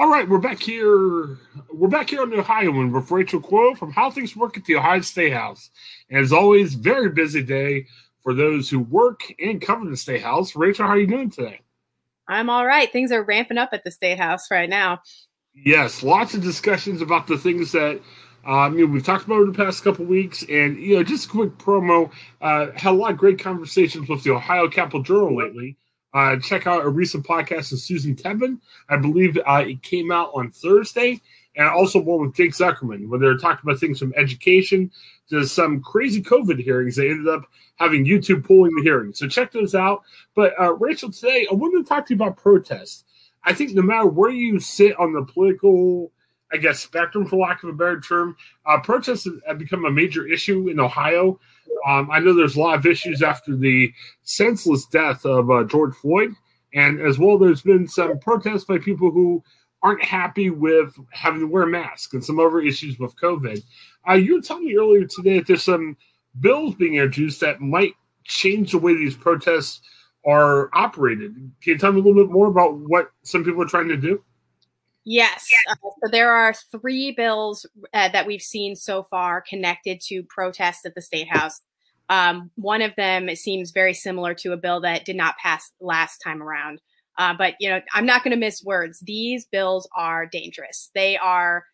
All 0.00 0.08
right, 0.08 0.26
we're 0.26 0.38
back 0.38 0.62
here. 0.62 1.36
We're 1.70 1.88
back 1.90 2.08
here 2.08 2.22
on 2.22 2.30
the 2.30 2.38
Ohioan 2.38 2.90
with 2.90 3.10
Rachel 3.10 3.38
Coyle 3.38 3.74
from 3.74 3.92
How 3.92 4.10
Things 4.10 4.34
Work 4.34 4.56
at 4.56 4.64
the 4.64 4.76
Ohio 4.76 5.02
State 5.02 5.34
House. 5.34 5.68
And 6.08 6.18
as 6.18 6.32
always, 6.32 6.72
very 6.72 7.10
busy 7.10 7.42
day 7.42 7.84
for 8.22 8.32
those 8.32 8.70
who 8.70 8.80
work 8.80 9.20
and 9.38 9.60
cover 9.60 9.84
the 9.84 9.98
State 9.98 10.22
House. 10.22 10.56
Rachel, 10.56 10.86
how 10.86 10.92
are 10.92 10.98
you 10.98 11.06
doing 11.06 11.28
today? 11.28 11.60
I'm 12.26 12.48
all 12.48 12.64
right. 12.64 12.90
Things 12.90 13.12
are 13.12 13.22
ramping 13.22 13.58
up 13.58 13.74
at 13.74 13.84
the 13.84 13.90
State 13.90 14.18
House 14.18 14.50
right 14.50 14.70
now. 14.70 15.00
Yes, 15.52 16.02
lots 16.02 16.32
of 16.32 16.40
discussions 16.40 17.02
about 17.02 17.26
the 17.26 17.36
things 17.36 17.72
that 17.72 18.00
um, 18.46 18.78
you 18.78 18.86
know, 18.86 18.92
we've 18.94 19.04
talked 19.04 19.26
about 19.26 19.40
over 19.40 19.52
the 19.52 19.64
past 19.64 19.84
couple 19.84 20.06
weeks, 20.06 20.42
and 20.48 20.78
you 20.78 20.96
know, 20.96 21.02
just 21.02 21.26
a 21.26 21.28
quick 21.28 21.58
promo. 21.58 22.10
Uh, 22.40 22.68
had 22.74 22.92
a 22.92 22.96
lot 22.96 23.10
of 23.10 23.18
great 23.18 23.38
conversations 23.38 24.08
with 24.08 24.24
the 24.24 24.30
Ohio 24.30 24.66
Capital 24.66 25.02
Journal 25.02 25.36
lately. 25.36 25.76
Uh, 26.12 26.36
check 26.36 26.66
out 26.66 26.84
a 26.84 26.88
recent 26.88 27.24
podcast 27.24 27.70
with 27.70 27.80
Susan 27.80 28.16
Tebben. 28.16 28.58
I 28.88 28.96
believe 28.96 29.38
uh, 29.46 29.64
it 29.66 29.82
came 29.82 30.10
out 30.10 30.30
on 30.34 30.50
Thursday, 30.50 31.20
and 31.56 31.68
also 31.68 32.00
one 32.00 32.22
with 32.22 32.34
Jake 32.34 32.52
Zuckerman, 32.52 33.08
where 33.08 33.20
they're 33.20 33.36
talking 33.36 33.68
about 33.68 33.78
things 33.78 33.98
from 33.98 34.12
education 34.16 34.90
to 35.30 35.46
some 35.46 35.80
crazy 35.80 36.22
COVID 36.22 36.62
hearings. 36.62 36.96
They 36.96 37.10
ended 37.10 37.28
up 37.28 37.44
having 37.76 38.04
YouTube 38.04 38.44
pulling 38.44 38.74
the 38.74 38.82
hearings. 38.82 39.18
So 39.18 39.28
check 39.28 39.52
those 39.52 39.74
out. 39.74 40.02
But 40.34 40.52
uh, 40.60 40.74
Rachel, 40.74 41.10
today 41.10 41.46
I 41.50 41.54
wanted 41.54 41.84
to 41.84 41.88
talk 41.88 42.06
to 42.06 42.14
you 42.14 42.16
about 42.16 42.36
protests. 42.36 43.04
I 43.44 43.54
think 43.54 43.72
no 43.72 43.82
matter 43.82 44.06
where 44.06 44.30
you 44.30 44.60
sit 44.60 44.98
on 44.98 45.12
the 45.12 45.22
political, 45.22 46.12
I 46.52 46.58
guess, 46.58 46.80
spectrum, 46.80 47.26
for 47.26 47.36
lack 47.36 47.62
of 47.62 47.70
a 47.70 47.72
better 47.72 48.00
term, 48.00 48.36
uh, 48.66 48.80
protests 48.80 49.26
have 49.46 49.58
become 49.58 49.84
a 49.84 49.90
major 49.90 50.26
issue 50.26 50.68
in 50.68 50.78
Ohio. 50.78 51.40
Um, 51.86 52.10
I 52.10 52.18
know 52.18 52.34
there's 52.34 52.56
a 52.56 52.60
lot 52.60 52.78
of 52.78 52.86
issues 52.86 53.22
after 53.22 53.56
the 53.56 53.92
senseless 54.22 54.86
death 54.86 55.24
of 55.24 55.50
uh, 55.50 55.64
George 55.64 55.94
Floyd, 55.94 56.34
and 56.74 57.00
as 57.00 57.18
well, 57.18 57.38
there's 57.38 57.62
been 57.62 57.88
some 57.88 58.18
protests 58.18 58.64
by 58.64 58.78
people 58.78 59.10
who 59.10 59.42
aren't 59.82 60.04
happy 60.04 60.50
with 60.50 60.94
having 61.10 61.40
to 61.40 61.46
wear 61.46 61.62
a 61.62 61.66
mask 61.66 62.12
and 62.12 62.24
some 62.24 62.38
other 62.38 62.60
issues 62.60 62.98
with 62.98 63.16
COVID. 63.16 63.62
Uh, 64.08 64.14
you 64.14 64.34
were 64.34 64.42
telling 64.42 64.66
me 64.66 64.76
earlier 64.76 65.06
today 65.06 65.38
that 65.38 65.46
there's 65.46 65.62
some 65.62 65.96
bills 66.40 66.74
being 66.74 66.94
introduced 66.94 67.40
that 67.40 67.60
might 67.60 67.94
change 68.24 68.72
the 68.72 68.78
way 68.78 68.94
these 68.94 69.16
protests 69.16 69.80
are 70.26 70.68
operated. 70.74 71.34
Can 71.34 71.72
you 71.72 71.78
tell 71.78 71.92
me 71.92 72.00
a 72.00 72.04
little 72.04 72.22
bit 72.22 72.32
more 72.32 72.48
about 72.48 72.76
what 72.76 73.10
some 73.22 73.42
people 73.42 73.62
are 73.62 73.66
trying 73.66 73.88
to 73.88 73.96
do? 73.96 74.22
Yes. 75.04 75.48
Uh, 75.68 75.74
so 75.82 76.10
there 76.12 76.30
are 76.30 76.52
three 76.70 77.12
bills 77.12 77.64
uh, 77.94 78.10
that 78.10 78.26
we've 78.26 78.42
seen 78.42 78.76
so 78.76 79.02
far 79.04 79.42
connected 79.48 80.00
to 80.02 80.22
protests 80.24 80.84
at 80.84 80.94
the 80.94 81.00
State 81.00 81.28
House. 81.28 81.60
Um, 82.10 82.50
one 82.56 82.82
of 82.82 82.94
them 82.96 83.34
seems 83.36 83.70
very 83.70 83.94
similar 83.94 84.34
to 84.34 84.52
a 84.52 84.58
bill 84.58 84.80
that 84.82 85.06
did 85.06 85.16
not 85.16 85.38
pass 85.38 85.70
last 85.80 86.18
time 86.18 86.42
around. 86.42 86.82
Uh, 87.16 87.34
but 87.38 87.54
you 87.60 87.70
know, 87.70 87.80
I'm 87.94 88.06
not 88.06 88.24
going 88.24 88.32
to 88.32 88.36
miss 88.36 88.62
words. 88.64 89.00
These 89.00 89.46
bills 89.46 89.88
are 89.96 90.26
dangerous. 90.26 90.90
They 90.94 91.16
are. 91.16 91.64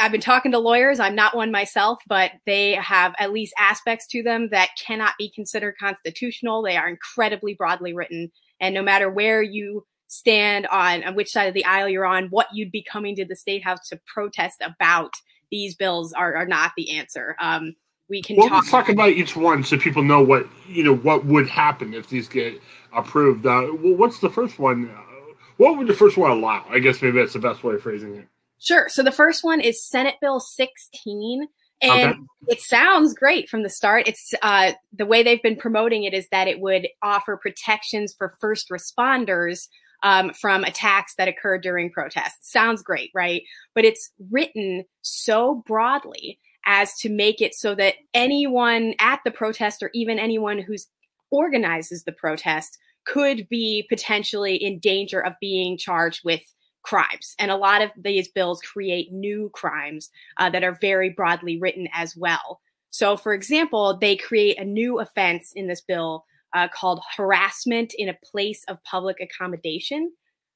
I've 0.00 0.12
been 0.12 0.20
talking 0.20 0.50
to 0.52 0.58
lawyers. 0.58 0.98
I'm 0.98 1.14
not 1.14 1.36
one 1.36 1.52
myself, 1.52 1.98
but 2.08 2.32
they 2.46 2.72
have 2.74 3.14
at 3.18 3.32
least 3.32 3.54
aspects 3.58 4.06
to 4.08 4.22
them 4.22 4.48
that 4.50 4.70
cannot 4.84 5.12
be 5.18 5.30
considered 5.30 5.74
constitutional. 5.78 6.62
They 6.62 6.76
are 6.76 6.88
incredibly 6.88 7.54
broadly 7.54 7.92
written, 7.92 8.32
and 8.60 8.74
no 8.74 8.82
matter 8.82 9.10
where 9.10 9.42
you 9.42 9.84
stand 10.06 10.66
on, 10.68 11.04
on 11.04 11.14
which 11.14 11.30
side 11.30 11.48
of 11.48 11.54
the 11.54 11.64
aisle 11.64 11.88
you're 11.88 12.06
on, 12.06 12.28
what 12.28 12.46
you'd 12.52 12.70
be 12.70 12.84
coming 12.90 13.14
to 13.16 13.24
the 13.24 13.36
state 13.36 13.64
house 13.64 13.88
to 13.88 14.00
protest 14.06 14.62
about, 14.62 15.12
these 15.50 15.74
bills 15.76 16.12
are, 16.12 16.34
are 16.36 16.46
not 16.46 16.72
the 16.76 16.96
answer. 16.96 17.36
Um, 17.40 17.74
we 18.14 18.22
can 18.22 18.36
well, 18.36 18.48
talk. 18.48 18.58
Let's 18.58 18.70
talk 18.70 18.88
about 18.88 19.10
each 19.10 19.34
one 19.34 19.64
so 19.64 19.76
people 19.76 20.04
know 20.04 20.22
what 20.22 20.46
you 20.68 20.84
know 20.84 20.94
what 20.94 21.26
would 21.26 21.48
happen 21.48 21.92
if 21.94 22.08
these 22.08 22.28
get 22.28 22.60
approved. 22.92 23.44
Uh, 23.44 23.66
well, 23.74 23.94
what's 23.94 24.20
the 24.20 24.30
first 24.30 24.60
one? 24.60 24.88
Uh, 24.88 25.34
what 25.56 25.76
would 25.76 25.88
the 25.88 25.94
first 25.94 26.16
one 26.16 26.30
allow? 26.30 26.64
I 26.70 26.78
guess 26.78 27.02
maybe 27.02 27.18
that's 27.18 27.32
the 27.32 27.40
best 27.40 27.64
way 27.64 27.74
of 27.74 27.82
phrasing 27.82 28.14
it. 28.14 28.28
Sure. 28.60 28.88
So 28.88 29.02
the 29.02 29.12
first 29.12 29.42
one 29.42 29.60
is 29.60 29.84
Senate 29.84 30.14
Bill 30.20 30.38
16. 30.38 31.48
And 31.82 32.10
okay. 32.12 32.20
it 32.48 32.60
sounds 32.60 33.14
great 33.14 33.48
from 33.48 33.64
the 33.64 33.68
start. 33.68 34.06
It's 34.06 34.32
uh, 34.42 34.72
the 34.96 35.06
way 35.06 35.22
they've 35.22 35.42
been 35.42 35.56
promoting 35.56 36.04
it 36.04 36.14
is 36.14 36.28
that 36.30 36.48
it 36.48 36.60
would 36.60 36.88
offer 37.02 37.36
protections 37.36 38.14
for 38.16 38.36
first 38.40 38.70
responders 38.70 39.66
um, 40.02 40.32
from 40.32 40.64
attacks 40.64 41.14
that 41.16 41.28
occurred 41.28 41.62
during 41.62 41.90
protests. 41.90 42.50
Sounds 42.52 42.82
great, 42.82 43.10
right? 43.12 43.42
But 43.74 43.84
it's 43.84 44.10
written 44.30 44.84
so 45.02 45.62
broadly 45.66 46.38
as 46.66 46.94
to 46.98 47.08
make 47.08 47.40
it 47.40 47.54
so 47.54 47.74
that 47.74 47.94
anyone 48.12 48.94
at 48.98 49.20
the 49.24 49.30
protest 49.30 49.82
or 49.82 49.90
even 49.94 50.18
anyone 50.18 50.58
who's 50.58 50.86
organizes 51.30 52.04
the 52.04 52.12
protest 52.12 52.78
could 53.04 53.48
be 53.48 53.86
potentially 53.88 54.56
in 54.56 54.78
danger 54.78 55.20
of 55.20 55.34
being 55.40 55.76
charged 55.76 56.22
with 56.24 56.42
crimes. 56.82 57.34
And 57.38 57.50
a 57.50 57.56
lot 57.56 57.82
of 57.82 57.90
these 57.96 58.28
bills 58.28 58.60
create 58.60 59.12
new 59.12 59.50
crimes 59.52 60.10
uh, 60.38 60.50
that 60.50 60.64
are 60.64 60.78
very 60.80 61.10
broadly 61.10 61.58
written 61.58 61.88
as 61.92 62.14
well. 62.16 62.60
So, 62.90 63.16
for 63.16 63.34
example, 63.34 63.98
they 64.00 64.16
create 64.16 64.58
a 64.58 64.64
new 64.64 65.00
offense 65.00 65.52
in 65.54 65.66
this 65.66 65.80
bill 65.80 66.24
uh, 66.54 66.68
called 66.68 67.02
harassment 67.16 67.92
in 67.98 68.08
a 68.08 68.18
place 68.24 68.62
of 68.68 68.82
public 68.84 69.16
accommodation. 69.20 70.12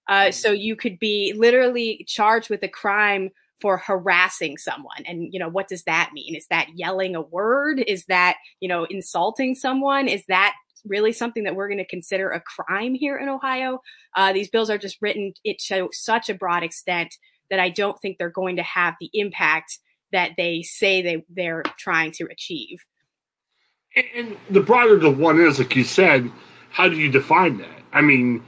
Uh, 0.08 0.30
so 0.30 0.52
you 0.52 0.76
could 0.76 0.98
be 0.98 1.34
literally 1.36 2.04
charged 2.06 2.48
with 2.48 2.62
a 2.62 2.68
crime 2.68 3.30
for 3.60 3.78
harassing 3.78 4.56
someone. 4.56 5.02
And, 5.06 5.32
you 5.32 5.40
know, 5.40 5.48
what 5.48 5.68
does 5.68 5.82
that 5.84 6.10
mean? 6.12 6.34
Is 6.34 6.46
that 6.50 6.68
yelling 6.74 7.16
a 7.16 7.22
word? 7.22 7.80
Is 7.86 8.04
that, 8.06 8.36
you 8.60 8.68
know, 8.68 8.84
insulting 8.84 9.54
someone? 9.54 10.08
Is 10.08 10.24
that 10.28 10.54
really 10.84 11.12
something 11.12 11.44
that 11.44 11.56
we're 11.56 11.68
going 11.68 11.78
to 11.78 11.86
consider 11.86 12.30
a 12.30 12.40
crime 12.40 12.94
here 12.94 13.18
in 13.18 13.28
Ohio? 13.28 13.80
Uh, 14.16 14.32
these 14.32 14.48
bills 14.48 14.70
are 14.70 14.78
just 14.78 14.98
written 15.02 15.32
it 15.44 15.58
to 15.66 15.88
such 15.92 16.28
a 16.28 16.34
broad 16.34 16.62
extent 16.62 17.14
that 17.50 17.58
I 17.58 17.68
don't 17.70 17.98
think 18.00 18.18
they're 18.18 18.30
going 18.30 18.56
to 18.56 18.62
have 18.62 18.94
the 19.00 19.10
impact 19.12 19.78
that 20.12 20.32
they 20.36 20.62
say 20.62 21.02
they, 21.02 21.24
they're 21.28 21.62
trying 21.78 22.12
to 22.12 22.28
achieve. 22.30 22.78
And 24.14 24.36
the 24.50 24.60
broader 24.60 24.96
the 24.96 25.10
one 25.10 25.40
is, 25.40 25.58
like 25.58 25.74
you 25.74 25.84
said, 25.84 26.30
how 26.70 26.88
do 26.88 26.96
you 26.96 27.10
define 27.10 27.58
that? 27.58 27.82
I 27.92 28.00
mean, 28.00 28.44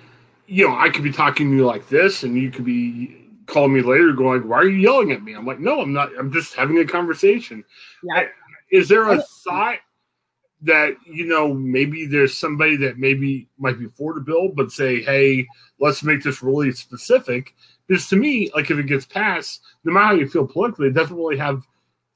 you 0.47 0.69
know, 0.69 0.77
I 0.77 0.91
could 0.91 1.03
be 1.03 1.13
talking 1.13 1.51
to 1.51 1.57
you 1.57 1.67
like 1.67 1.89
this, 1.89 2.23
and 2.23 2.37
you 2.37 2.51
could 2.51 2.65
be 2.65 3.20
calling 3.51 3.75
me 3.75 3.83
later 3.83 4.13
going, 4.13 4.49
Why 4.49 4.59
are 4.59 4.69
you 4.69 4.79
yelling 4.79 5.13
at 5.13 5.23
me? 5.23 5.35
I'm 5.35 5.47
like, 5.47 5.61
No, 5.61 5.81
I'm 5.81 5.93
not. 5.93 6.11
I'm 6.19 6.33
just 6.33 6.55
having 6.55 6.79
a 6.79 6.85
conversation. 6.85 7.65
Yeah. 8.03 8.27
Is 8.71 8.89
there 8.89 9.11
a 9.11 9.23
thought 9.45 9.79
that, 10.63 10.95
you 11.05 11.27
know, 11.27 11.53
maybe 11.53 12.07
there's 12.07 12.37
somebody 12.37 12.77
that 12.77 12.99
maybe 12.99 13.49
might 13.59 13.79
be 13.79 13.87
for 13.89 14.15
the 14.15 14.21
bill, 14.21 14.49
but 14.49 14.71
say, 14.73 15.03
Hey, 15.03 15.47
let's 15.79 16.03
make 16.03 16.23
this 16.23 16.43
really 16.43 16.73
specific? 16.73 17.55
Because 17.87 18.09
to 18.09 18.17
me, 18.17 18.51
like 18.55 18.71
if 18.71 18.79
it 18.79 18.87
gets 18.87 19.05
passed, 19.05 19.63
no 19.85 19.93
matter 19.93 20.07
how 20.07 20.15
you 20.15 20.29
feel 20.29 20.47
politically, 20.47 20.89
it 20.89 20.95
doesn't 20.95 21.17
really 21.17 21.39
have 21.39 21.67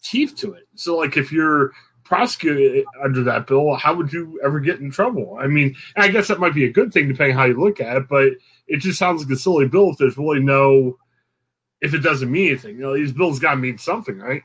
teeth 0.03 0.37
to 0.37 0.53
it. 0.53 0.69
So, 0.77 0.97
like 0.97 1.17
if 1.17 1.33
you're 1.33 1.73
prosecuted 2.05 2.83
eh, 2.83 2.85
under 3.03 3.25
that 3.25 3.47
bill, 3.47 3.75
how 3.75 3.95
would 3.95 4.13
you 4.13 4.41
ever 4.45 4.61
get 4.61 4.81
in 4.81 4.91
trouble? 4.91 5.37
I 5.41 5.49
mean, 5.49 5.75
I 5.97 6.09
guess 6.09 6.29
that 6.29 6.39
might 6.39 6.55
be 6.55 6.67
a 6.67 6.73
good 6.73 6.93
thing 6.93 7.09
depending 7.09 7.37
how 7.37 7.47
you 7.47 7.59
look 7.59 7.81
at 7.81 7.97
it, 7.97 8.09
but 8.09 8.35
it 8.69 8.79
just 8.79 8.99
sounds 8.99 9.23
like 9.23 9.33
a 9.33 9.37
silly 9.37 9.67
bill 9.67 9.91
if 9.91 9.99
there's 9.99 10.19
really 10.19 10.41
no 10.41 10.99
if 11.85 11.93
it 11.93 11.99
doesn't 11.99 12.31
mean 12.31 12.49
anything. 12.49 12.77
You 12.77 12.83
know, 12.83 12.95
these 12.95 13.13
bills 13.13 13.39
got 13.39 13.51
to 13.53 13.57
mean 13.57 13.77
something, 13.79 14.19
right? 14.19 14.43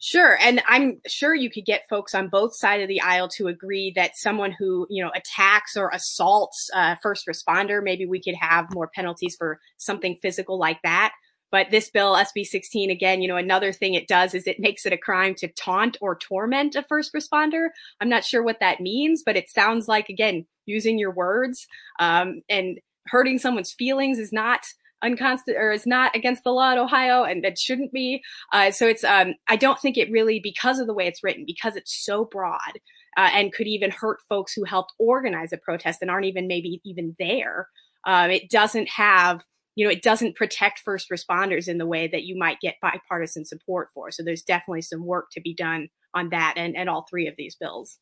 Sure. 0.00 0.38
And 0.40 0.62
I'm 0.68 1.00
sure 1.06 1.34
you 1.34 1.50
could 1.50 1.66
get 1.66 1.88
folks 1.88 2.14
on 2.14 2.28
both 2.28 2.54
sides 2.54 2.82
of 2.82 2.88
the 2.88 3.00
aisle 3.00 3.28
to 3.30 3.48
agree 3.48 3.92
that 3.96 4.16
someone 4.16 4.52
who, 4.52 4.86
you 4.88 5.04
know, 5.04 5.10
attacks 5.14 5.76
or 5.76 5.90
assaults 5.92 6.70
a 6.72 6.96
first 7.02 7.26
responder, 7.26 7.82
maybe 7.82 8.06
we 8.06 8.22
could 8.22 8.36
have 8.36 8.72
more 8.72 8.88
penalties 8.94 9.36
for 9.36 9.60
something 9.76 10.16
physical 10.22 10.58
like 10.58 10.80
that. 10.82 11.12
But 11.50 11.70
this 11.70 11.90
bill, 11.90 12.14
SB 12.14 12.44
16, 12.44 12.90
again, 12.90 13.22
you 13.22 13.28
know, 13.28 13.36
another 13.36 13.72
thing 13.72 13.94
it 13.94 14.06
does 14.06 14.34
is 14.34 14.46
it 14.46 14.60
makes 14.60 14.86
it 14.86 14.92
a 14.92 14.98
crime 14.98 15.34
to 15.36 15.48
taunt 15.48 15.96
or 16.00 16.16
torment 16.16 16.76
a 16.76 16.82
first 16.82 17.12
responder. 17.12 17.68
I'm 18.00 18.08
not 18.08 18.24
sure 18.24 18.42
what 18.42 18.60
that 18.60 18.80
means, 18.80 19.22
but 19.24 19.36
it 19.36 19.50
sounds 19.50 19.88
like, 19.88 20.08
again, 20.08 20.46
using 20.66 20.98
your 20.98 21.10
words 21.10 21.66
um, 21.98 22.42
and 22.48 22.78
hurting 23.06 23.38
someone's 23.38 23.72
feelings 23.72 24.18
is 24.18 24.32
not 24.32 24.60
unconstant 25.02 25.56
or 25.56 25.72
is 25.72 25.86
not 25.86 26.14
against 26.14 26.44
the 26.44 26.50
law 26.50 26.72
in 26.72 26.78
Ohio, 26.78 27.24
and 27.24 27.44
it 27.44 27.58
shouldn't 27.58 27.92
be. 27.92 28.22
Uh, 28.52 28.70
so 28.70 28.86
it's 28.86 29.04
um, 29.04 29.34
I 29.48 29.56
don't 29.56 29.78
think 29.78 29.96
it 29.96 30.10
really 30.10 30.40
because 30.40 30.78
of 30.78 30.86
the 30.86 30.94
way 30.94 31.06
it's 31.06 31.22
written, 31.22 31.44
because 31.46 31.76
it's 31.76 32.04
so 32.04 32.24
broad 32.24 32.80
uh, 33.16 33.30
and 33.32 33.52
could 33.52 33.66
even 33.66 33.90
hurt 33.90 34.20
folks 34.28 34.52
who 34.52 34.64
helped 34.64 34.92
organize 34.98 35.52
a 35.52 35.58
protest 35.58 36.00
and 36.02 36.10
aren't 36.10 36.26
even 36.26 36.46
maybe 36.46 36.80
even 36.84 37.16
there. 37.18 37.68
Um, 38.06 38.30
it 38.30 38.50
doesn't 38.50 38.88
have 38.88 39.42
you 39.78 39.84
know, 39.84 39.92
it 39.92 40.02
doesn't 40.02 40.34
protect 40.34 40.80
first 40.80 41.08
responders 41.08 41.68
in 41.68 41.78
the 41.78 41.86
way 41.86 42.08
that 42.08 42.24
you 42.24 42.36
might 42.36 42.58
get 42.58 42.74
bipartisan 42.82 43.44
support 43.44 43.90
for. 43.94 44.10
So 44.10 44.24
there's 44.24 44.42
definitely 44.42 44.82
some 44.82 45.06
work 45.06 45.28
to 45.30 45.40
be 45.40 45.54
done 45.54 45.88
on 46.14 46.30
that 46.30 46.54
and, 46.56 46.76
and 46.76 46.88
all 46.88 47.06
three 47.08 47.28
of 47.28 47.34
these 47.38 47.54
bills. 47.54 47.98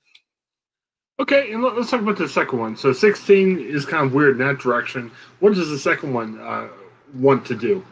Okay, 1.20 1.52
and 1.52 1.62
let's 1.62 1.90
talk 1.90 2.00
about 2.00 2.16
the 2.16 2.30
second 2.30 2.58
one. 2.58 2.76
So 2.76 2.94
16 2.94 3.58
is 3.58 3.84
kind 3.84 4.06
of 4.06 4.14
weird 4.14 4.40
in 4.40 4.46
that 4.46 4.58
direction. 4.58 5.10
What 5.40 5.52
does 5.52 5.68
the 5.68 5.78
second 5.78 6.14
one 6.14 6.40
uh, 6.40 6.68
want 7.14 7.46
to 7.46 7.54
do? 7.54 7.84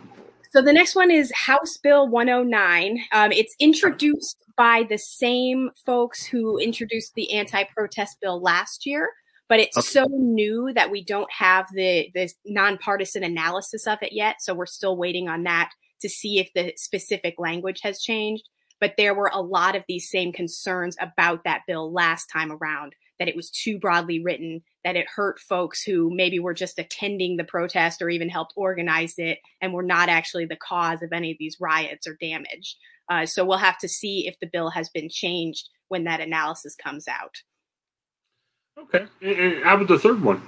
So 0.50 0.62
the 0.62 0.72
next 0.72 0.94
one 0.94 1.10
is 1.10 1.32
House 1.34 1.76
Bill 1.78 2.08
109. 2.08 3.00
Um, 3.12 3.32
it's 3.32 3.56
introduced 3.58 4.36
by 4.56 4.84
the 4.88 4.98
same 4.98 5.70
folks 5.84 6.24
who 6.24 6.58
introduced 6.58 7.14
the 7.14 7.32
anti-protest 7.32 8.18
bill 8.20 8.40
last 8.40 8.86
year 8.86 9.10
but 9.48 9.60
it's 9.60 9.76
okay. 9.76 9.86
so 9.86 10.06
new 10.10 10.72
that 10.74 10.90
we 10.90 11.04
don't 11.04 11.30
have 11.30 11.66
the 11.72 12.10
the 12.14 12.30
nonpartisan 12.46 13.22
analysis 13.22 13.86
of 13.86 13.98
it 14.02 14.12
yet. 14.12 14.36
So 14.40 14.54
we're 14.54 14.66
still 14.66 14.96
waiting 14.96 15.28
on 15.28 15.44
that 15.44 15.70
to 16.00 16.08
see 16.08 16.38
if 16.38 16.50
the 16.54 16.72
specific 16.76 17.34
language 17.38 17.80
has 17.82 18.00
changed. 18.00 18.48
But 18.80 18.94
there 18.96 19.14
were 19.14 19.30
a 19.32 19.40
lot 19.40 19.76
of 19.76 19.84
these 19.88 20.10
same 20.10 20.32
concerns 20.32 20.96
about 21.00 21.44
that 21.44 21.62
bill 21.66 21.92
last 21.92 22.26
time 22.26 22.50
around 22.50 22.94
that 23.18 23.28
it 23.28 23.36
was 23.36 23.50
too 23.50 23.78
broadly 23.78 24.22
written, 24.22 24.62
that 24.84 24.96
it 24.96 25.06
hurt 25.14 25.38
folks 25.38 25.82
who 25.82 26.10
maybe 26.14 26.38
were 26.38 26.54
just 26.54 26.78
attending 26.78 27.36
the 27.36 27.44
protest 27.44 28.02
or 28.02 28.10
even 28.10 28.28
helped 28.28 28.52
organize 28.56 29.14
it 29.18 29.38
and 29.60 29.72
were 29.72 29.82
not 29.82 30.08
actually 30.08 30.46
the 30.46 30.56
cause 30.56 31.02
of 31.02 31.12
any 31.12 31.30
of 31.30 31.36
these 31.38 31.58
riots 31.60 32.06
or 32.06 32.16
damage. 32.20 32.76
Uh, 33.08 33.26
so 33.26 33.44
we'll 33.44 33.58
have 33.58 33.78
to 33.78 33.88
see 33.88 34.26
if 34.26 34.38
the 34.40 34.46
bill 34.46 34.70
has 34.70 34.88
been 34.88 35.08
changed 35.08 35.68
when 35.88 36.04
that 36.04 36.20
analysis 36.20 36.74
comes 36.74 37.06
out. 37.06 37.36
Okay. 38.78 39.06
And 39.22 39.62
how 39.62 39.76
about 39.76 39.88
the 39.88 39.98
third 39.98 40.22
one? 40.22 40.42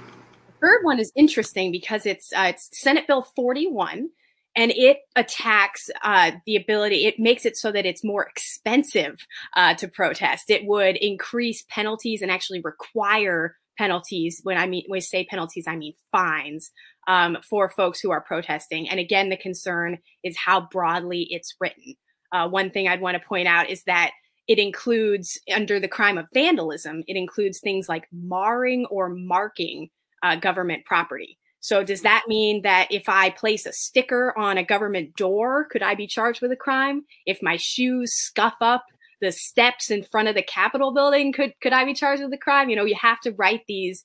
The 0.46 0.66
third 0.66 0.80
one 0.82 0.98
is 0.98 1.12
interesting 1.14 1.70
because 1.70 2.06
it's 2.06 2.32
uh, 2.32 2.46
it's 2.48 2.68
Senate 2.72 3.06
Bill 3.06 3.22
41, 3.22 4.08
and 4.56 4.72
it 4.72 4.98
attacks 5.14 5.90
uh, 6.02 6.32
the 6.46 6.56
ability. 6.56 7.04
It 7.06 7.20
makes 7.20 7.44
it 7.44 7.56
so 7.56 7.70
that 7.72 7.86
it's 7.86 8.02
more 8.02 8.24
expensive 8.24 9.18
uh, 9.54 9.74
to 9.74 9.86
protest. 9.86 10.50
It 10.50 10.66
would 10.66 10.96
increase 10.96 11.64
penalties 11.68 12.22
and 12.22 12.30
actually 12.30 12.62
require 12.62 13.56
penalties. 13.78 14.40
When 14.42 14.56
I 14.56 14.66
mean 14.66 14.84
when 14.88 14.96
I 14.96 15.00
say 15.00 15.24
penalties, 15.24 15.66
I 15.68 15.76
mean 15.76 15.94
fines 16.10 16.70
um, 17.06 17.36
for 17.48 17.70
folks 17.70 18.00
who 18.00 18.10
are 18.10 18.22
protesting. 18.22 18.88
And 18.88 18.98
again, 18.98 19.28
the 19.28 19.36
concern 19.36 19.98
is 20.24 20.36
how 20.36 20.62
broadly 20.62 21.28
it's 21.30 21.54
written. 21.60 21.94
Uh, 22.32 22.48
one 22.48 22.70
thing 22.70 22.88
I'd 22.88 23.00
want 23.00 23.20
to 23.20 23.28
point 23.28 23.46
out 23.46 23.70
is 23.70 23.84
that 23.84 24.10
it 24.48 24.58
includes, 24.58 25.38
under 25.52 25.80
the 25.80 25.88
crime 25.88 26.18
of 26.18 26.26
vandalism, 26.32 27.02
it 27.08 27.16
includes 27.16 27.60
things 27.60 27.88
like 27.88 28.08
marring 28.12 28.86
or 28.86 29.08
marking 29.08 29.90
uh, 30.22 30.36
government 30.36 30.84
property. 30.84 31.38
So 31.66 31.82
does 31.82 32.02
that 32.02 32.26
mean 32.28 32.62
that 32.62 32.86
if 32.92 33.08
I 33.08 33.30
place 33.30 33.66
a 33.66 33.72
sticker 33.72 34.32
on 34.38 34.56
a 34.56 34.62
government 34.62 35.16
door, 35.16 35.64
could 35.64 35.82
I 35.82 35.96
be 35.96 36.06
charged 36.06 36.40
with 36.40 36.52
a 36.52 36.56
crime? 36.56 37.02
If 37.26 37.42
my 37.42 37.56
shoes 37.56 38.12
scuff 38.12 38.54
up 38.60 38.84
the 39.20 39.32
steps 39.32 39.90
in 39.90 40.04
front 40.04 40.28
of 40.28 40.36
the 40.36 40.44
Capitol 40.44 40.94
building, 40.94 41.32
could 41.32 41.54
could 41.60 41.72
I 41.72 41.84
be 41.84 41.92
charged 41.92 42.22
with 42.22 42.32
a 42.32 42.38
crime? 42.38 42.70
You 42.70 42.76
know, 42.76 42.84
you 42.84 42.94
have 42.94 43.18
to 43.22 43.32
write 43.32 43.62
these 43.66 44.04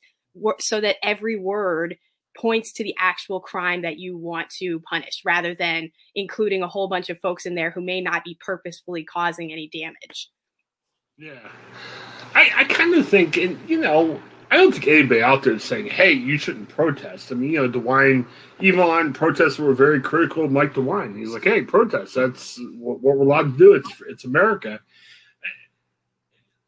so 0.60 0.82
that 0.82 0.96
every 1.04 1.38
word 1.38 1.98
points 2.36 2.74
to 2.74 2.84
the 2.84 2.96
actual 2.98 3.40
crime 3.40 3.84
that 3.84 4.00
you 4.00 4.18
want 4.18 4.50
to 4.58 4.80
punish 4.90 5.22
rather 5.24 5.54
than 5.54 5.92
including 6.16 6.64
a 6.64 6.68
whole 6.68 6.88
bunch 6.88 7.12
of 7.12 7.20
folks 7.20 7.46
in 7.46 7.54
there 7.54 7.70
who 7.70 7.82
may 7.82 8.02
not 8.02 8.24
be 8.24 8.40
purposefully 8.44 9.04
causing 9.04 9.52
any 9.52 9.70
damage. 9.72 10.32
Yeah. 11.16 11.48
I, 12.34 12.50
I 12.56 12.64
kind 12.64 12.96
of 12.96 13.08
think, 13.08 13.38
and 13.38 13.60
you 13.70 13.80
know, 13.80 14.20
I 14.52 14.58
don't 14.58 14.74
think 14.74 14.88
anybody 14.88 15.24
out 15.24 15.44
there 15.44 15.54
is 15.54 15.64
saying, 15.64 15.88
hey, 15.88 16.12
you 16.12 16.38
shouldn't 16.38 16.68
protest. 16.68 17.32
I 17.32 17.36
mean, 17.36 17.52
you 17.52 17.66
know, 17.66 17.80
DeWine, 17.80 18.26
even 18.60 18.82
on 18.82 19.14
protests 19.14 19.58
were 19.58 19.74
very 19.74 20.02
critical 20.02 20.44
of 20.44 20.52
Mike 20.52 20.74
DeWine. 20.74 21.18
He's 21.18 21.30
like, 21.30 21.46
hey, 21.46 21.62
protest. 21.62 22.16
That's 22.16 22.60
what, 22.78 23.00
what 23.00 23.18
we're 23.18 23.24
allowed 23.24 23.54
to 23.54 23.58
do. 23.58 23.74
It's, 23.76 23.90
it's 24.10 24.26
America 24.26 24.82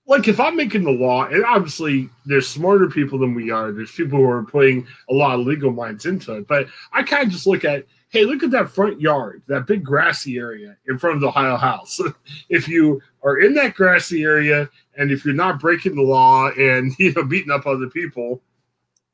like 0.05 0.27
if 0.27 0.39
I'm 0.39 0.55
making 0.55 0.83
the 0.83 0.91
law, 0.91 1.25
and 1.25 1.45
obviously 1.45 2.09
there's 2.25 2.47
smarter 2.47 2.89
people 2.89 3.19
than 3.19 3.33
we 3.33 3.51
are. 3.51 3.71
There's 3.71 3.91
people 3.91 4.19
who 4.19 4.29
are 4.29 4.43
putting 4.43 4.85
a 5.09 5.13
lot 5.13 5.39
of 5.39 5.45
legal 5.45 5.71
minds 5.71 6.05
into 6.05 6.33
it. 6.35 6.47
But 6.47 6.67
I 6.91 7.03
kind 7.03 7.25
of 7.25 7.31
just 7.31 7.47
look 7.47 7.63
at, 7.63 7.85
hey, 8.09 8.25
look 8.25 8.43
at 8.43 8.51
that 8.51 8.69
front 8.69 8.99
yard, 8.99 9.43
that 9.47 9.65
big 9.65 9.83
grassy 9.83 10.37
area 10.37 10.75
in 10.87 10.97
front 10.97 11.15
of 11.15 11.21
the 11.21 11.29
Ohio 11.29 11.55
House. 11.55 12.01
if 12.49 12.67
you 12.67 13.01
are 13.23 13.39
in 13.39 13.53
that 13.53 13.75
grassy 13.75 14.23
area, 14.23 14.69
and 14.97 15.09
if 15.09 15.23
you're 15.23 15.33
not 15.33 15.59
breaking 15.59 15.95
the 15.95 16.01
law 16.01 16.49
and 16.49 16.93
you 16.99 17.13
know 17.13 17.23
beating 17.23 17.51
up 17.51 17.65
other 17.65 17.87
people, 17.87 18.41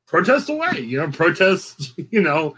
protest 0.08 0.50
away. 0.50 0.80
You 0.80 1.00
know, 1.00 1.12
protest. 1.12 1.94
You 2.12 2.22
know. 2.22 2.56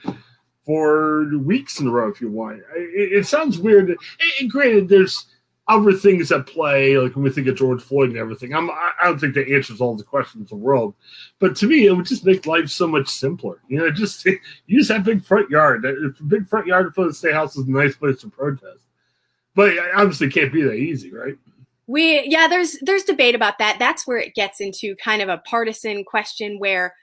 For 0.64 1.26
weeks 1.40 1.80
in 1.80 1.88
a 1.88 1.92
row, 1.92 2.08
if 2.08 2.22
you 2.22 2.30
want. 2.30 2.60
It, 2.76 3.14
it 3.14 3.26
sounds 3.26 3.58
weird. 3.58 3.98
And 4.40 4.50
granted, 4.50 4.90
there's 4.90 5.26
other 5.72 5.94
things 5.94 6.32
at 6.34 6.46
play, 6.48 6.98
like 6.98 7.16
when 7.16 7.24
we 7.24 7.30
think 7.30 7.48
of 7.48 7.56
George 7.56 7.82
Floyd 7.82 8.10
and 8.10 8.18
everything. 8.18 8.54
I'm, 8.54 8.70
I 8.70 8.92
don't 9.04 9.20
think 9.20 9.36
that 9.36 9.48
answers 9.48 9.80
all 9.80 9.96
the 9.96 10.04
questions 10.04 10.52
in 10.52 10.58
the 10.58 10.64
world, 10.64 10.94
but 11.40 11.56
to 11.58 11.68
me, 11.68 11.86
it 11.86 11.94
would 11.94 12.06
just 12.06 12.26
make 12.26 12.46
life 12.46 12.68
so 12.70 12.88
much 12.88 13.08
simpler. 13.08 13.62
You 13.70 13.80
know, 13.80 13.90
just 13.90 14.28
use 14.68 14.90
that 14.90 15.06
big 15.06 15.24
front 15.24 15.50
yard. 15.50 15.86
If 15.86 16.20
a 16.20 16.24
big 16.24 16.48
front 16.50 16.68
yard 16.68 16.94
for 16.94 17.06
the 17.06 17.14
state 17.14 17.34
house 17.34 17.56
is 17.56 17.68
a 17.68 17.72
nice 17.72 17.96
place 17.96 18.20
to 18.20 18.30
protest, 18.30 18.84
but 19.56 19.74
obviously 19.96 20.30
can't 20.30 20.52
be 20.52 20.62
that 20.64 20.76
easy, 20.76 21.14
right? 21.14 21.36
We 21.88 22.24
yeah, 22.28 22.48
there's 22.50 22.78
there's 22.82 23.04
debate 23.04 23.36
about 23.36 23.58
that. 23.60 23.78
That's 23.80 24.06
where 24.06 24.18
it 24.18 24.36
gets 24.36 24.60
into 24.60 24.96
kind 24.98 25.22
of 25.22 25.30
a 25.30 25.38
partisan 25.38 26.04
question 26.04 26.60
where 26.60 26.96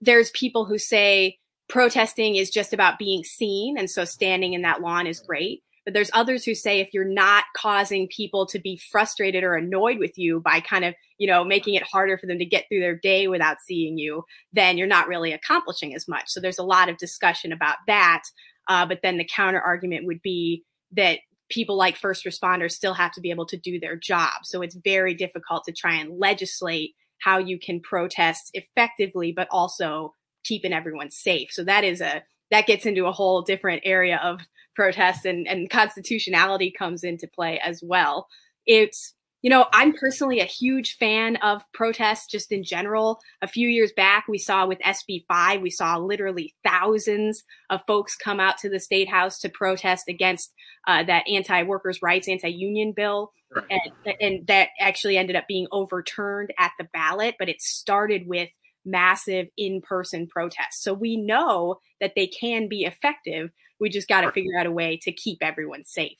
there's 0.00 0.30
people 0.32 0.64
who 0.64 0.78
say 0.78 1.38
protesting 1.68 2.34
is 2.34 2.50
just 2.50 2.72
about 2.72 2.98
being 2.98 3.22
seen, 3.22 3.78
and 3.78 3.88
so 3.88 4.04
standing 4.04 4.52
in 4.52 4.62
that 4.62 4.80
lawn 4.80 5.06
is 5.06 5.20
great 5.20 5.62
but 5.86 5.94
there's 5.94 6.10
others 6.12 6.44
who 6.44 6.54
say 6.54 6.80
if 6.80 6.92
you're 6.92 7.04
not 7.04 7.44
causing 7.56 8.08
people 8.08 8.44
to 8.46 8.58
be 8.58 8.76
frustrated 8.90 9.44
or 9.44 9.54
annoyed 9.54 9.98
with 9.98 10.18
you 10.18 10.40
by 10.40 10.58
kind 10.58 10.84
of, 10.84 10.94
you 11.16 11.28
know, 11.28 11.44
making 11.44 11.74
it 11.74 11.84
harder 11.84 12.18
for 12.18 12.26
them 12.26 12.40
to 12.40 12.44
get 12.44 12.64
through 12.68 12.80
their 12.80 12.98
day 12.98 13.28
without 13.28 13.58
seeing 13.64 13.96
you, 13.96 14.24
then 14.52 14.76
you're 14.76 14.88
not 14.88 15.06
really 15.06 15.32
accomplishing 15.32 15.94
as 15.94 16.08
much. 16.08 16.24
So 16.26 16.40
there's 16.40 16.58
a 16.58 16.64
lot 16.64 16.88
of 16.88 16.98
discussion 16.98 17.52
about 17.52 17.76
that. 17.86 18.24
Uh, 18.68 18.84
but 18.84 18.98
then 19.04 19.16
the 19.16 19.24
counter 19.24 19.60
argument 19.60 20.06
would 20.06 20.20
be 20.22 20.64
that 20.96 21.20
people 21.48 21.76
like 21.76 21.96
first 21.96 22.24
responders 22.24 22.72
still 22.72 22.94
have 22.94 23.12
to 23.12 23.20
be 23.20 23.30
able 23.30 23.46
to 23.46 23.56
do 23.56 23.78
their 23.78 23.94
job. 23.94 24.32
So 24.42 24.62
it's 24.62 24.76
very 24.84 25.14
difficult 25.14 25.62
to 25.66 25.72
try 25.72 25.94
and 25.94 26.18
legislate 26.18 26.94
how 27.22 27.38
you 27.38 27.60
can 27.60 27.80
protest 27.80 28.50
effectively, 28.54 29.32
but 29.32 29.46
also 29.52 30.14
keeping 30.44 30.72
everyone 30.72 31.10
safe. 31.12 31.50
So 31.52 31.62
that 31.62 31.84
is 31.84 32.00
a 32.00 32.24
that 32.50 32.66
gets 32.66 32.86
into 32.86 33.06
a 33.06 33.12
whole 33.12 33.42
different 33.42 33.82
area 33.84 34.20
of 34.22 34.40
protests 34.76 35.24
and, 35.24 35.48
and 35.48 35.70
constitutionality 35.70 36.72
comes 36.76 37.02
into 37.02 37.26
play 37.26 37.58
as 37.58 37.82
well. 37.82 38.28
It's, 38.66 39.14
you 39.42 39.50
know, 39.50 39.66
I'm 39.72 39.92
personally 39.92 40.40
a 40.40 40.44
huge 40.44 40.96
fan 40.96 41.36
of 41.36 41.62
protests 41.72 42.26
just 42.26 42.52
in 42.52 42.62
general. 42.62 43.20
A 43.42 43.48
few 43.48 43.68
years 43.68 43.92
back, 43.96 44.26
we 44.28 44.38
saw 44.38 44.66
with 44.66 44.78
SB5, 44.80 45.62
we 45.62 45.70
saw 45.70 45.96
literally 45.96 46.54
thousands 46.64 47.42
of 47.70 47.80
folks 47.86 48.16
come 48.16 48.38
out 48.38 48.58
to 48.58 48.68
the 48.68 48.80
state 48.80 49.08
house 49.08 49.38
to 49.40 49.48
protest 49.48 50.04
against 50.08 50.52
uh, 50.86 51.04
that 51.04 51.28
anti 51.28 51.62
workers' 51.62 52.02
rights, 52.02 52.28
anti 52.28 52.48
union 52.48 52.92
bill. 52.94 53.32
Right. 53.54 53.80
And, 54.04 54.14
and 54.20 54.46
that 54.48 54.68
actually 54.80 55.16
ended 55.16 55.36
up 55.36 55.46
being 55.46 55.68
overturned 55.70 56.52
at 56.58 56.72
the 56.78 56.88
ballot, 56.92 57.36
but 57.38 57.48
it 57.48 57.62
started 57.62 58.22
with 58.26 58.50
massive 58.86 59.48
in 59.58 59.82
person 59.82 60.26
protests. 60.26 60.82
So 60.82 60.94
we 60.94 61.16
know 61.16 61.80
that 62.00 62.12
they 62.16 62.26
can 62.26 62.68
be 62.68 62.84
effective. 62.84 63.50
We 63.80 63.90
just 63.90 64.08
got 64.08 64.22
to 64.22 64.32
figure 64.32 64.58
out 64.58 64.66
a 64.66 64.72
way 64.72 64.98
to 65.02 65.12
keep 65.12 65.38
everyone 65.42 65.84
safe. 65.84 66.16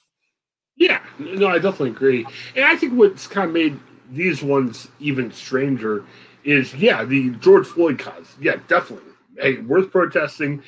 Yeah, 0.76 1.02
no, 1.18 1.48
I 1.48 1.54
definitely 1.54 1.90
agree. 1.90 2.26
And 2.54 2.64
I 2.64 2.76
think 2.76 2.92
what's 2.92 3.26
kind 3.26 3.48
of 3.48 3.54
made 3.54 3.80
these 4.10 4.42
ones 4.42 4.88
even 5.00 5.32
stranger 5.32 6.04
is, 6.44 6.74
yeah, 6.74 7.04
the 7.04 7.30
George 7.30 7.66
Floyd 7.66 7.98
cause. 7.98 8.34
Yeah, 8.40 8.56
definitely. 8.68 9.12
Hey, 9.38 9.58
worth 9.58 9.90
protesting. 9.90 10.62